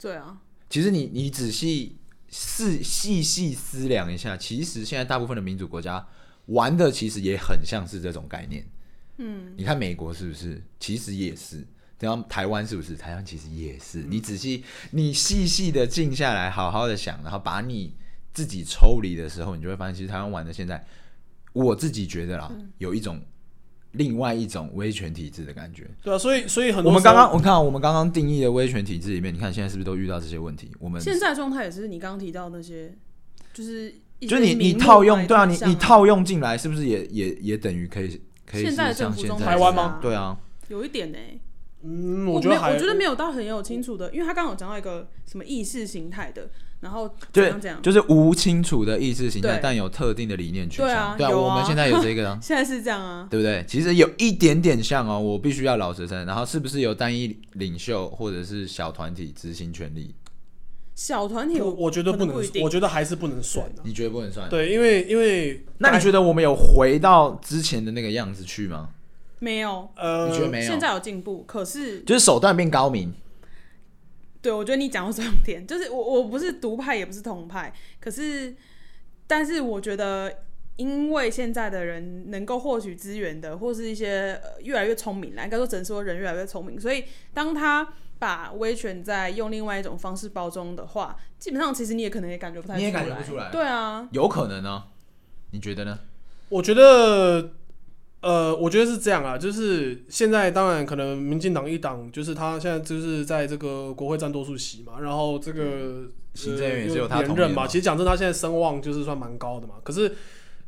[0.00, 0.38] 对啊，
[0.70, 6.04] 其实你你仔细细细细思量一下，其实现在大部分的民主国家
[6.46, 8.64] 玩的其实也很像是这种概念。
[9.18, 10.62] 嗯，你看美国是不是？
[10.78, 11.66] 其实也是。
[11.98, 12.96] 然后台湾是不是？
[12.96, 13.98] 台湾其实也是。
[14.04, 17.94] 你仔细，你细细的静下来，好好的想，然后把你
[18.32, 20.82] 自己抽离的时候，你就会发现，其实台湾玩的现在，
[21.52, 23.20] 我自己觉得啦，有一种
[23.92, 25.88] 另外一种威权体制的感觉。
[26.02, 30.70] 对啊，所以所以很多我们刚刚我看我们刚刚定义的威权体制里面，你看现在是不是都遇到这些问题？
[30.78, 32.94] 我们现在的状态也是你刚刚提到那些，
[33.52, 41.18] 就是就是你你套用来对啊，你你套用进来，是不是也也也等于可以可以现在的是像现在政府中台湾吗对啊，有一点呢、
[41.82, 46.48] 嗯，我觉得还没有我觉得没有到很有清楚的，因为他刚刚有讲到一个什么意识形态的，
[46.80, 51.16] 然后怎对样怎样，就是无清楚的意识形态，但有特定的理念取对向。
[51.16, 53.64] 对啊，啊啊我们现在有这个啊， 现在是这样啊，对不对？
[53.66, 56.26] 其实有一点点像哦，我必须要老实承认。
[56.26, 60.14] 然后是不是有单一领袖或者是小团体执行权力？
[60.94, 64.46] 小团体我我觉得不能我觉得还是不能算的、你觉得不能算？
[64.50, 68.90] 对，因为因为那你觉得我们有回到之前的那个样子去吗？
[69.40, 70.70] 没有，呃，你觉得没有？
[70.70, 73.12] 现在有进步，可是就是手段变高明，
[74.40, 78.54] 对我觉得你讲到重点，就是我我不是独派也不是同派，可是
[79.26, 80.32] 但是我觉得。
[80.76, 87.86] 因为现在的人能够获取资源的，或是一些、呃、越来越聪明啦，应该说只能说人越来越聪明，所以当他
[88.18, 94.84] 把威权在用另外一种方式包装的话，基本上其实你也可能也感觉不太你也出来，感觉不出来对啊，有可能呢？
[95.50, 95.98] 你觉得呢？
[96.48, 97.50] 我觉得，
[98.20, 106.04] 呃，我觉得是这样啊，就是现在当然可能民进党一党，就是他现在就是在这个国会占多数席嘛，然后这个
[106.34, 109.76] 行政院也是有他连任嘛，其实讲真，他现在声望就是算蛮高的嘛。
[109.82, 110.14] 可是，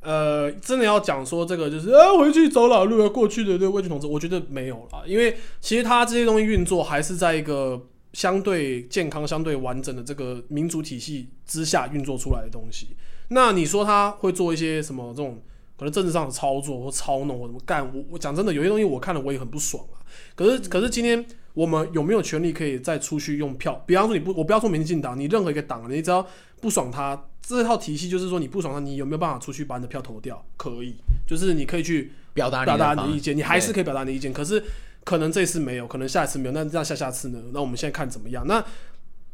[0.00, 7.80] 呃，真的要讲说这个就是啊，回去走老路啊，过去的这个威权统治，我觉得没有啦，因为其实他这些东西运作还是在一个
[8.14, 12.88] 相对健康、相对完整的这个民主体系之下运作出来的东西。
[13.28, 15.42] 那你说他会做一些什么这种
[15.82, 17.84] 可能政治上的操作或操弄或怎么干？
[17.92, 19.98] 我我讲真的，有些东西我看了我也很不爽啊。
[20.36, 23.82] 可是可是今天我们有没有权利可以再出去用票？
[23.84, 26.24] 比方说你不，我不要说民进党，你任何一个党，你只要
[26.60, 30.44] 不爽他这套体系，就是说你不爽他，你有没有办法出去把你的票投掉？
[30.56, 30.94] 可以，
[31.26, 34.32] 就是你可以去表达表达你的意见，你还是可以表达你的意见。
[34.32, 34.62] 可是
[35.02, 37.42] 可能这次没有，可能下一次没有，那那下下次呢？
[37.52, 38.46] 那我们现在看怎么样？
[38.46, 38.64] 那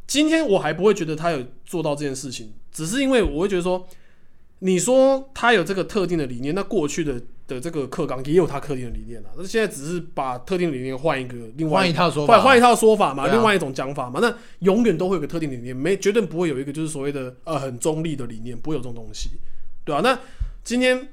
[0.07, 3.87] 今天我还不会觉得他有做到这件事情，只是因为我会觉得说，
[4.61, 19.31] 你说他有这个特定的理念，那过去的的这个课纲也有他特定的理念啊，那现在只是把特定的理念换一个另外换一套说法换换一套说法嘛，啊另外一种讲法嘛，那永远都会有个特定理念，没绝对不会有一个就是所谓的呃很中立的理念，不会有这种东西，
[19.85, 20.19] 对啊，那
[20.65, 21.09] 今天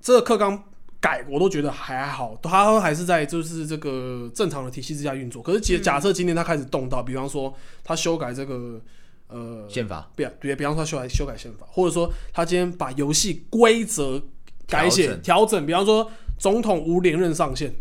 [0.00, 0.64] 这个课纲
[1.00, 5.42] 改，我都觉得还好，他还是在就是这个正常的体系之下运作。
[5.42, 8.80] 可是假假设今天他开始动到，比方说他修改这个
[9.28, 14.22] 呃宪法比比比方说修改修改宪法，或者说他今天把游戏规则
[14.66, 17.74] 改写调整调整，比方说总统无连任上限，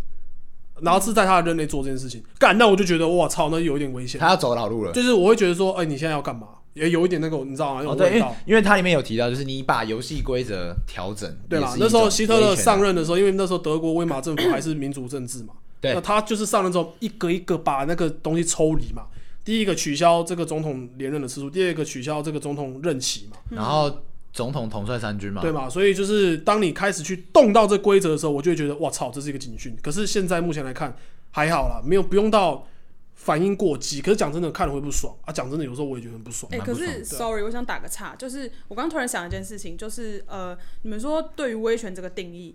[0.81, 4.29] 然后是在他的任内做这件事情，干那我就觉得哇操，那有一点危险他。
[4.29, 4.91] 要走老路了。
[4.91, 6.47] 就是我会觉得说，哎、你现在要干嘛？
[6.73, 7.81] 也有一点那个，你知道吗？
[7.83, 8.35] 那哦，对，因为种味道。
[8.45, 19.07] 因为它里面有提到，就是你把游戏规则调整，对啦，也是一那时候希特勒上任的时候，因为那时候德国威玛政府还是民主政治嘛，对那他就是上任之后一个一个把那个东西抽离嘛。
[19.47, 25.69] 第一个取消这个总统连任的次数，第二个取消这个总统任期嘛，然后总统统帅三军嘛，对嘛？
[25.69, 29.73] 所以就是当你开始去动到这规则的时候，我就会觉得哇操，这是一个警讯。
[29.81, 30.93] 可是现在目前来看
[31.31, 32.67] 还好啦，没有不用到
[33.15, 34.01] 反应过激。
[34.01, 35.31] 可是讲真的，看了会不爽啊！
[35.31, 36.51] 讲真的，有时候我也觉得很不爽。
[36.53, 42.53] 哎、可是 sorry，我想打个岔，就是我刚突然想一件事情，就是呃，你们说对于威权这个定义，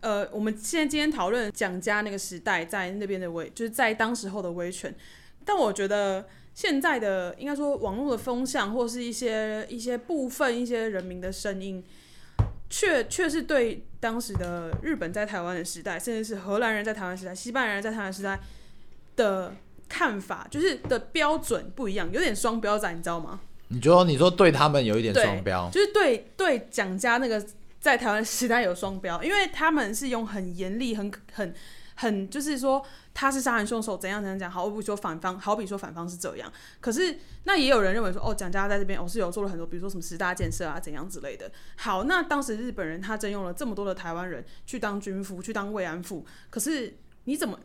[0.00, 4.92] 呃，我们现在今天讨论蒋家那个时代在那边的威，就是在当时候的威权，
[5.46, 11.82] 但我觉得现在的应该说网络的风向，或是一些一些部分一些人民的声音，
[12.68, 18.40] 却却是对当时的日本在台湾的时代，甚至是荷兰人在台湾时代、西班牙人在台湾时代
[19.14, 19.54] 的
[19.88, 23.40] 看法，就是的标准不一样，有点双标仔，你知道吗？
[23.68, 27.44] 你说你说对他们有一点双标，就是对对蒋家那个
[27.80, 31.54] 在台湾时代有双标，因为他们是用很严厉、很很
[31.96, 32.80] 很，就是说
[33.12, 36.50] 他是杀人凶手，怎样怎样讲，好比说反方，好比说反方是这样。
[36.80, 41.50] 可是那也有人认为说，哦，蒋家在这边我是有做了很多，比如说什么十大建设啊，怎样之类的。
[41.76, 47.58] 好，那当时日本人他征用了这么多的台湾人去当军夫，去当慰安妇，可是你怎么？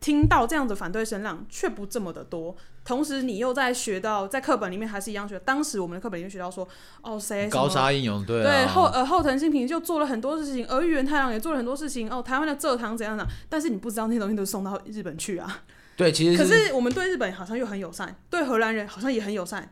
[0.00, 2.56] 听到这样的反对声浪却不这么的多，
[2.90, 5.38] 同时你又在学到，在课本里面还是一样学。
[5.44, 6.68] 当时我们的课本里面学到说，
[7.02, 12.10] 哦，谁高沙英勇对对啊，后呃后藤新平就做了很多事情，而玉原太郎也做了很多事情。
[12.10, 15.62] 哦，台湾的蔗糖怎样怎样，但是你不知道那些东西都送到日本去啊。
[15.96, 19.70] 对，其实可是我们对日本好像又很友善，对荷兰人好像也很友善，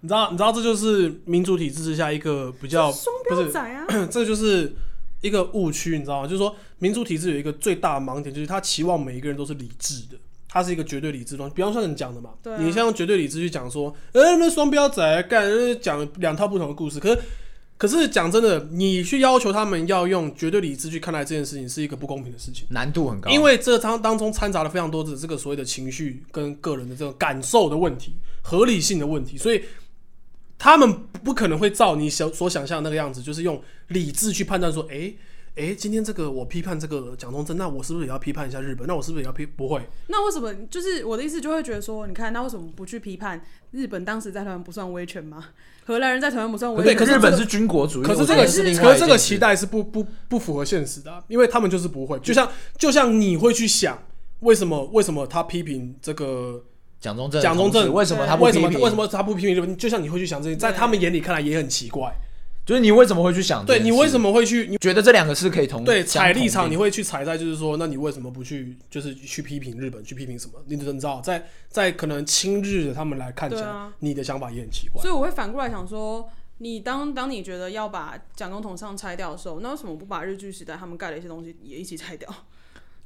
[0.00, 3.86] 你知道，你知道这就是民主体制之下一个比较双标仔啊。
[4.10, 4.74] 这就是
[5.20, 6.26] 一个误区，你知道吗？
[6.26, 10.18] 就是说民主体制有一个最大的盲点，就是他期望每一个人都是理智的。
[10.56, 17.18] 它是一个绝对理智的东西，比方说你讲的嘛，你像用绝对理智去讲说，呃，那双标仔干呃讲两套不同的故事，可是
[17.76, 22.66] 可是讲真的，你去要求他们要用绝对理智去看待这件事情，是一个不公平的事情。
[22.70, 29.62] 难度很高，因为这当当中掺杂了非常多的这个所谓的情绪跟个人的这种感受的问题、合理性的问题，所以
[30.56, 30.90] 他们
[31.22, 35.14] 不可能会照你想所想象的那个样子，就是用理智去判断说，诶
[35.56, 38.86] 诶，今天这个我批判这个蒋中正，那我是不是也要批判一下日本？
[38.86, 39.46] 那我是不是也要批？
[39.46, 45.46] 不会，那为什么就是我的意思就会觉得说，你看那为什么不去批判日本当时在台湾不算威权吗？
[45.86, 53.98] 荷兰人在台湾不算威权对，可是日本是军国主义，可是这个可是这个期待是不不不符合现实的啊、因为他们就是不会，就像就像你会去想，
[54.40, 56.62] 为什么为什么他批评这个
[57.00, 59.74] 蒋中正蒋中正为什么他不为什么批评为什么他不批评日本？
[59.74, 62.12] 就像你会去想这些，在他们眼里看来也很奇怪。
[62.66, 63.64] 就是你为什么会去想？
[63.64, 70.54] 对你为什么会去你觉得这两个是可以同对踩立场，你会去踩在就是说，那你为什么不去就是去批评日本，去批评什么？
[70.66, 75.08] 你你知道，在在可能亲日的他们来看起来，啊你的想法也很奇怪所。
[75.08, 82.28] 以我会反过来想说，你当当你觉得要把蒋公铜像拆掉的时候，那为什么不把日据时代他们盖的一些东西也一起拆掉？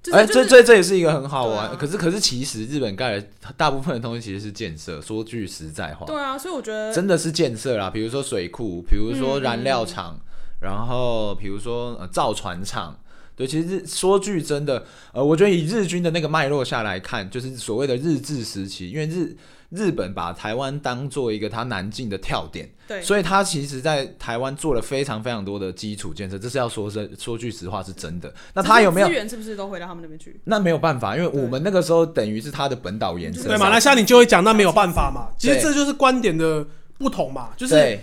[0.03, 10.19] 就是哎，这这这也是一个很好玩，啊可是可是其实日本盖的大部分的东西其实是建设，说句实在话，对啊，所以我觉得真的是建设啦，比如说水库，比如说嗯燃料厂，
[10.61, 12.99] 然后比如说呃造船厂。
[13.37, 14.85] 对，其实说句真的，
[15.15, 19.35] 呃，我觉得以日军的那个脉络下来看，就是所谓的日治时期，因为日
[19.71, 28.33] 日本把台湾当做一个它南进的跳点，对所以他其实在台湾做了非常非常多的基础建设，这是要说真说句实话是真的。
[28.53, 29.13] 那他有没有资？
[29.13, 30.41] 源是不是都回到他们那边去？
[30.45, 33.45] 那没有办法，因为我们那个时候等于是他的本岛延伸。
[33.45, 35.29] 对，马来西亚你就会讲，那没有办法嘛。
[35.39, 36.67] 其实这就是观点的
[36.99, 37.99] 不同嘛，就是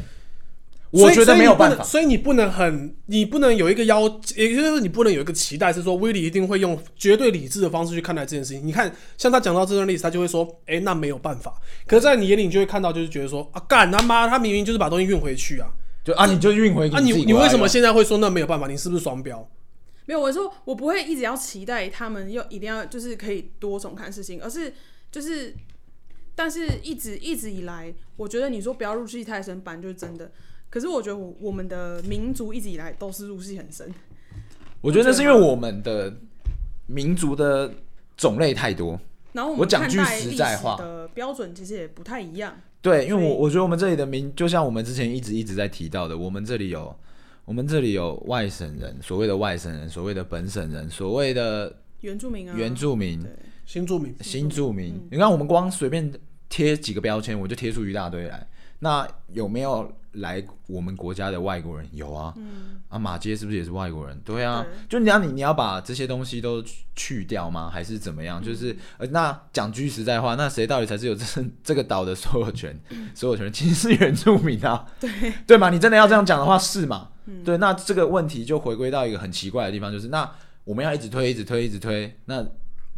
[0.92, 1.84] 我觉得没有办法。
[1.84, 4.02] 所以你不能所以你不能很，你不能有一个要，
[4.36, 8.66] 也就是说你不能有一个期待，是说威利一定会用绝对理智的方式去看待这件事情。
[8.66, 11.54] 你看，像他讲到这段历史，他就会说，哎、那没有办法。
[11.86, 15.68] 可是，在你眼里，你就会看到，就是觉得说，啊，干他妈，他明明就是把东西运回去啊，
[16.04, 18.68] 就啊，你就运回去啊，你你为什么现在会说那没有办法？
[18.68, 19.50] 你是不是双标？
[20.06, 24.74] 没有，我说我不会一直要期待他们要一定要就是可以多重看事情，而是
[25.12, 25.54] 就是，
[26.34, 30.32] 但是一直一直以来，我觉得你说不要入戏太深，本来就是真的。
[30.70, 33.94] 可是我觉得我我们的民族一直以来都是入戏很深，
[34.82, 36.14] 我觉得那是因为我们的
[36.86, 37.74] 民族的
[38.16, 39.00] 种类太多。
[39.34, 42.60] 然后我讲句实在话的标准其实也不太一样。
[42.82, 46.96] 对，因为我我觉得我们这里的民，就像我们之前一直一直在提到的，我们这里有
[47.46, 53.24] 我们这里有外省人，所谓的外省人，所谓的本省人，所谓的原住民啊，原住民、
[53.66, 54.94] 新住民，新住民。
[54.96, 56.12] 嗯你看，我们光随便
[56.50, 58.48] 贴几个标签，我就贴出一大堆来。
[58.80, 61.88] 那有没有来我们国家的外国人？
[61.92, 64.20] 有啊，嗯啊，马街是不是也是外国人？
[64.24, 67.70] 对啊，就你要你你要把这些东西都去去掉吗？
[67.70, 68.44] 还是怎么嗯样？
[68.44, 71.26] 就是呃，那讲句实在话，那谁到底才是有这
[71.64, 72.80] 这个岛的所有权？
[73.16, 75.10] 所有权其实是原住民啊， 对
[75.46, 75.70] 对吗？
[75.70, 77.10] 你真的要这样讲的话，是嘛？
[77.26, 80.30] 嗯对，那这个问题就回归到一个很奇怪的地方，就是那
[80.64, 82.46] 我们要一直推，一直推，一直推，那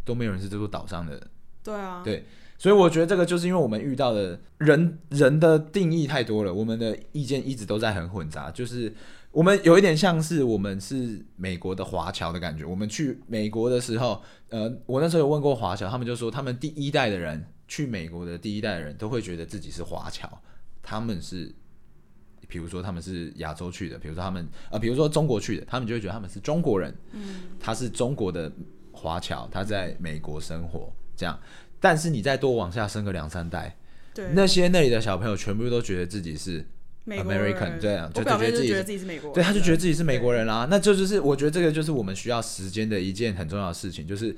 [0.04, 1.22] 都没有人是这座岛上的人。
[1.62, 2.24] 对啊，对
[2.60, 8.92] 所以我觉得这个就是因为我们遇到的人人的定义太多了，我们的意见一直都在很混杂，就是
[9.32, 12.62] 我们有一点像是我们是美国的华侨的感觉。
[12.62, 20.30] 我们去美国的时候，呃，我那时候有问过华侨，他们就说他们第一代的人去美国的第一代人都会觉得自己是华侨，
[20.82, 21.50] 他们是。
[22.48, 28.50] 比如说他们是亚洲去的，比如说他们呃，比如说中国去的，他们就会觉得他们是中国人，嗯，他是中国的
[28.90, 31.38] 华侨，他在美国生活这样。
[31.80, 33.74] 但是你再多往下生个两三代，
[34.14, 36.64] 对，那些那里的小朋友全部都觉得自己是
[37.06, 44.36] American，这样就觉得自己是美国人，对，他就觉得自己是美国人啦、那这就是我觉得这个就是我们需要时间的一件很重要的事情，就是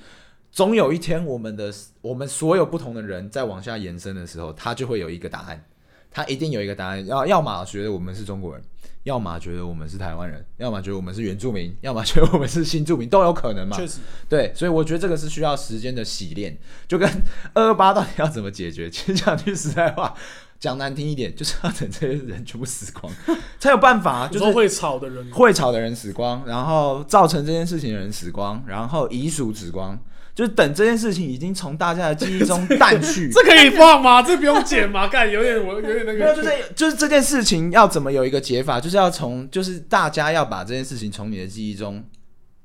[0.52, 5.64] 总有一天我们的我们所有不同的人在往下延伸的时候，他就会有一个答案，
[6.12, 8.62] 他一定有一个答案，要要么觉得我们是中国人，
[9.04, 13.76] 要么觉得我们是台湾人，要么觉得我们是原住民， 要么觉得我们是新住民，都有可能嘛。
[13.76, 16.56] 确实，对，所以我觉得这个是需要时间的洗练，
[16.86, 17.08] 就跟
[17.54, 20.14] 二 二八到底要怎么解决，其实讲句实在话，
[20.60, 23.12] 讲难听一点，就是要等这些人全部死光，
[23.58, 29.98] 才有办法，就是会吵的人，会吵的人死光，然后造成这件事情的人死光，然后遗属死光，
[30.34, 33.28] 就是等这件事情已经从大家的记忆中淡去。
[33.32, 34.22] 这可以放吗？
[34.22, 35.06] 这不用剪吗？
[35.12, 42.02] 干，有点我有点那没有，个，就是就是这件事情要怎么有一个解法，就是要从就是大家要把这件事情从你的记忆中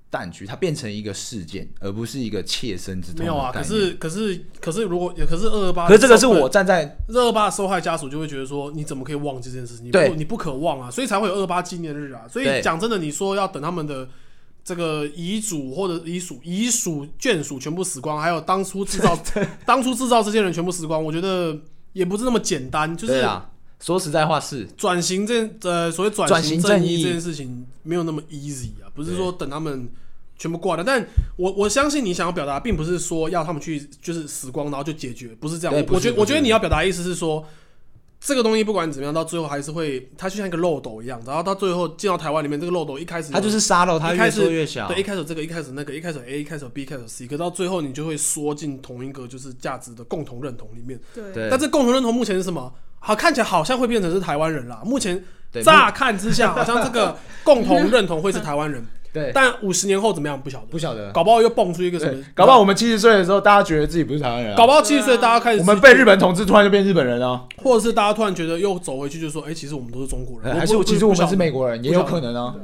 [0.09, 3.19] 淡去，它变成一个事件，而不是一个切身之痛。
[3.19, 3.51] 没有啊。
[3.53, 9.87] 可是可是可是如果可是二二八，可是这个是我站在二二八受害家属就会觉得说，你怎么可以忘记这件事情？
[9.87, 12.21] 你对不你不可忘啊，所以才会有二八纪念日啊。
[12.31, 14.07] 所以讲真的，你说要等他们的
[14.67, 19.17] 这个遗嘱或者遗属、遗属眷属全部死光，还有当初制造
[19.65, 21.57] 当初制造这些人全部死光，我觉得
[21.93, 22.97] 也不是那么简单。
[22.97, 23.49] 就是对啦，
[23.79, 29.87] 说实在话是转型这呃所谓转转型型正义这件事情没有那么 easy 啊，不是说等他们
[30.37, 30.83] 全部挂了。
[30.83, 31.07] 但
[31.37, 35.73] 我我相信你想要表达，并不是说要他们去就是死光然后就解决，不是这样。
[35.73, 37.41] 我我觉我觉得你要表达的意思是说。
[38.19, 44.87] 这个东西不管怎么样，到最后还是会，它就像一个漏斗一样，然后到最后进到台湾里面，这个漏斗一开始它就是沙漏，它越一开始缩越小。
[44.87, 50.99] 对，一开始这个，一开始那个，一开始 A，一开始 B，一开始 C，可到最后你就会缩进同一个就是价值的共同认同里面。
[51.13, 52.73] 对对但这共同认同目前是什么？
[52.99, 54.81] 好，看起来好像会变成是台湾人啦。
[54.83, 55.23] 目前
[55.63, 58.83] 乍看之下，好像这个共同认同会是台湾人，
[59.17, 60.39] 对，但五十年后怎么样？
[60.41, 67.47] 不晓得，不晓得，搞不好又蹦出一个什么，搞不好我们七十岁的时候，大家觉得自己不是台湾人啊，搞不好七十岁大家开始我们被日本统治，突然就变日本人了。
[67.57, 72.55] 或者是大家突然觉得又走回去，就说，哎、其实我们都是中国人，还是其实我们是美国国人，也有可能啊。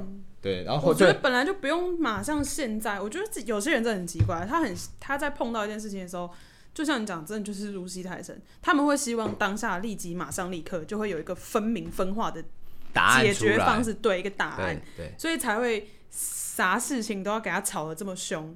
[0.42, 6.30] 对然后我觉得本来就不用马上现在，我觉得这有些人真的很奇怪，他很他在碰到一件事情的时候，
[6.74, 12.44] 就像你讲，真的就是如西太神，他们会希望当下立即马上立刻就会有一个分明分化的
[12.92, 15.14] 答案解决方，式，对一个答案对，对。
[15.18, 18.56] 所以才会啥事情都要给他吵得这么凶，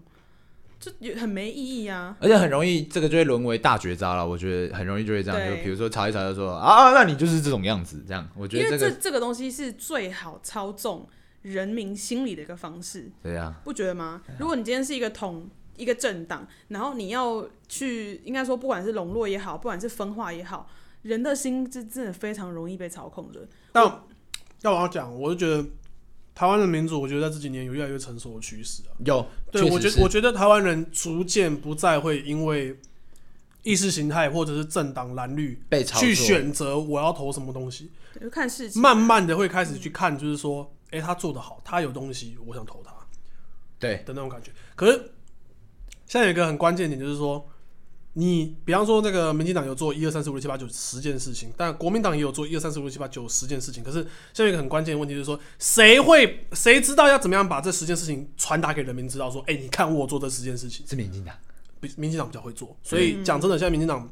[0.80, 2.16] 就也很没意义啊。
[2.22, 4.28] 而且很容易，这个就会沦为大绝招了。
[4.28, 8.30] 我觉得很容易就会这样，就比如说吵一吵就说啊，那你就是这种样子，这样。
[8.36, 11.10] 我觉因为这得这个这个东西是最好操纵
[11.42, 14.22] 人民心理的一个方式，对呀，不觉得吗？
[14.38, 20.70] 如果你今天是一个统一个政党，然后你要去，应该说不管是笼络也好，不管是分化也好，
[21.02, 23.48] 人的心是真的非常容易被操控的。
[23.72, 24.04] 但
[24.62, 25.68] 但我要讲，我就觉得
[26.38, 28.94] 台湾的民主，我觉得在这几年有越来越成熟的趋势啊。
[29.04, 32.80] 有，对，我觉得我觉得台湾人逐渐不再会因为
[33.64, 37.90] 意识形态或者是政党蓝绿被操去选择我要投什么东西，
[38.22, 42.94] 就看事情，慢慢的会开始去看，就是说，哎、他做的好，他有东西，我想投他
[43.80, 44.04] 对。
[44.06, 44.52] 的那种感觉。
[44.76, 44.94] 可是
[46.06, 47.50] 现在有一个很关键点，就是说，
[48.20, 53.84] 你比方说那个民进党有做一二三四五六七八九十件事情，但国民党也有做一二三四五六七八九十件事情。
[53.84, 54.00] 可是
[54.34, 59.30] 现在一个很关键的问题，就是说，谁会谁知道要怎么样把这十件事情传达给人民知道？
[59.30, 60.84] 说，哎、你看我做这十件事情。
[60.88, 61.36] 是民进党，
[61.80, 64.12] 比民进党比较会做，所以讲真的，现在民进党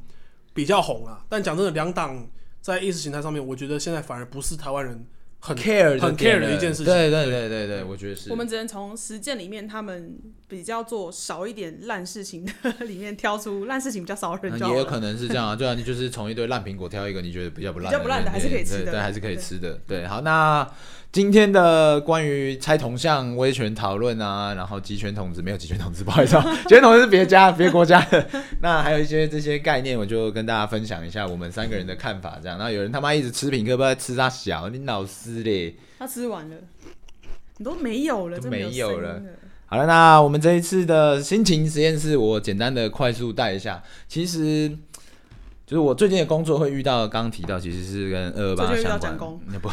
[0.53, 1.26] 比较红啊。
[1.28, 2.28] 但讲真的，两党
[2.62, 5.03] 在意识形态上面，我觉得现在反而不是台湾人
[5.45, 8.31] 很 care 很 care 的一件事情对对对对对，我觉得是。
[8.31, 10.17] 我们只能从实践里面，他们
[10.47, 14.59] 比较做少一点烂事情的里面挑出烂事情比较少的人。
[14.59, 19.79] 也有可能是这样啊，对啊，你就是从一堆烂苹果挑一个你觉得比较不烂、比较不烂的还是可以吃的对，还是可以吃的。
[19.87, 20.67] 对，好，那
[21.12, 28.28] 今天的关于猜铜像威权讨论啊，然后集权统治没有集权统治，不好意思啊，集权统治是别家别国家的。
[28.62, 32.38] 那还有一些这些概念，我就跟大家分享一下我们三个人的看法。
[32.43, 35.76] 这样，那有人他妈一直吃品客，不知道吃他小，你老师嘞。
[35.97, 36.56] 他吃完了，
[37.58, 39.22] 你都没有了，都真没没有了。
[39.68, 43.82] 好了，那我们这一次的心情实验室，我简单的快速带一下。
[44.10, 44.70] 其实
[45.66, 49.39] 就是我最近的工作会遇到，刚刚提到其实是跟二二八相关。
[49.47, 49.70] 那 不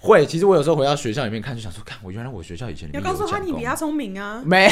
[0.00, 4.40] 会，其实我有时候回到学校里面看，就想说，看我原来我学校以前你要告诉他你比他聪明啊！
[4.44, 4.68] 没，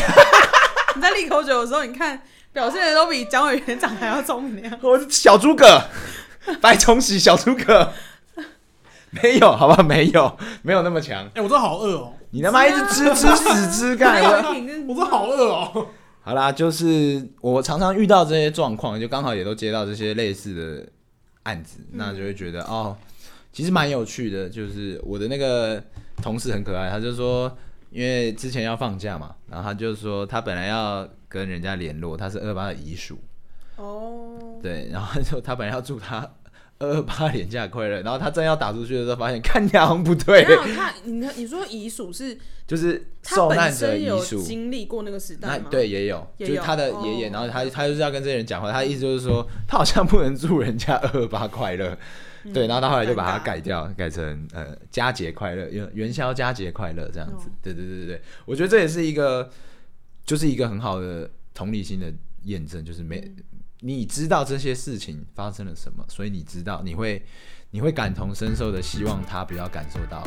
[0.94, 2.22] 你在立口酒的时候，你看
[2.52, 4.78] 表现的都比蒋委员长还要聪明啊！
[4.82, 5.82] 我是小诸葛，
[6.60, 7.92] 白崇禧小诸葛，
[9.10, 11.24] 没有，好吧，没有，没有那么强。
[11.34, 15.88] 哎、我真的好饿哦、你他妈一直吃吃死吃干，我真的好饿哦、
[16.22, 20.86] 好啦，就是我常常遇到这些状况，就刚好也都接到这些类似的
[21.42, 22.96] 案子，那就会觉得哦，
[23.56, 24.50] 其实蛮有趣的。
[24.50, 25.82] 就是我的那个
[26.22, 27.50] 同事很可爱，他就说，
[27.90, 33.18] 因为之前要放假嘛，然后他就说他本来要跟人家联络，他是二八的遗属，
[33.76, 36.30] 哦，对，然后他就他本来要祝他
[36.78, 42.36] 二 二八年假快乐，然后他真要打出去的时候，发现看起来好像不对，没有他，你你说遗属是
[42.66, 44.42] 就是受难者遗属。
[44.42, 45.68] 经历过那个时代吗？
[45.70, 51.96] 对也有，也有就是他的爷爷，哦然后他他就是要跟这些人讲话，他的意思就是说他好像不能祝人家二二八快乐，
[52.46, 57.52] 嗯对，然后他后来就把它改掉，改成呃佳节快乐，元元宵佳节快乐这样子哦。
[57.62, 59.50] 对对对对对，我觉得这也是一个，
[60.24, 62.12] 就是一个很好的同理心的
[62.44, 63.44] 验证，就是没嗯
[63.80, 67.22] 你知道这些事情发生了什么，所以你知道你会
[67.70, 70.26] 你会感同身受的，希望他不要感受到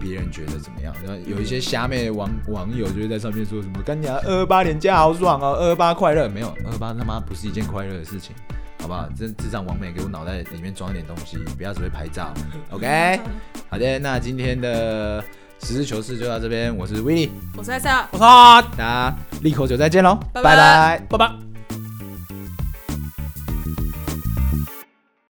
[0.00, 0.94] 别人觉得怎么样。
[1.04, 8.34] 然后有一些虾妹网网友就会在上面说什么：“跟你讲，二二八年假好爽哦，二二八快乐。”没有，二二八他妈不是一件快乐的事情。
[8.80, 9.08] 好不好？
[9.16, 12.32] 这智障完美给我脑袋里面装一点东西，不要只会拍照。
[12.70, 13.20] OK，
[13.68, 15.22] 好的，那今天的
[15.62, 18.08] 实事求是就到这边，我是 Willy，我是艾莎。
[18.10, 21.49] 我操，大家利口酒再见喽，拜拜拜拜。